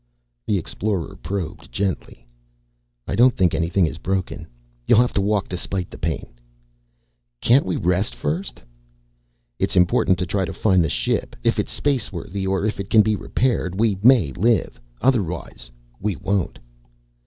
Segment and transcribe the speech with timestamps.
[0.47, 2.25] The Explorer probed gently.
[3.07, 4.47] "I don't think anything is broken.
[4.87, 6.25] You'll have to walk despite the pain."
[7.39, 8.63] "Can't we rest first?"
[9.59, 11.35] "It's important to try to find the ship.
[11.43, 14.81] If it is spaceworthy or if it can be repaired, we may live.
[15.03, 15.69] Otherwise,
[15.99, 16.57] we won't."